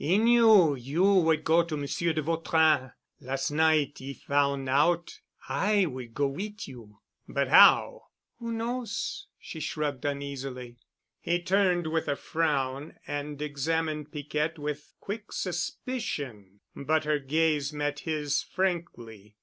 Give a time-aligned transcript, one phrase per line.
[0.03, 2.91] "'E knew you would go to Monsieur de Vautrin.
[3.19, 8.07] Las' night 'e foun' out I would go wit' you." "But how——?"
[8.39, 10.77] "Who knows——?" she shrugged uneasily.
[11.19, 17.99] He turned with a frown and examined Piquette with quick suspicion, but her gaze met
[17.99, 19.35] his frankly.